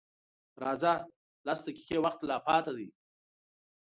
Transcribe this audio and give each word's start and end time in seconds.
_راځه! 0.63 0.93
لس 1.47 1.59
دقيقې 1.67 1.97
وخت 2.01 2.21
لا 2.29 2.37
پاتې 2.47 2.71
دی. 2.77 2.87